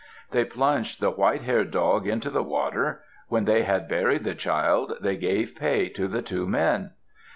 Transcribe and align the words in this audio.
They 0.31 0.45
plunged 0.45 0.99
the 0.99 1.11
white 1.11 1.43
haired 1.43 1.69
dog 1.69 2.07
into 2.07 2.31
the 2.31 2.41
water. 2.41 3.03
When 3.27 3.45
they 3.45 3.61
had 3.61 3.87
buried 3.87 4.23
the 4.23 4.33
child 4.33 4.93
they 4.99 5.15
gave 5.15 5.53
pay 5.55 5.89
to 5.89 6.07
the 6.07 6.23
two 6.23 6.47
men. 6.47 6.93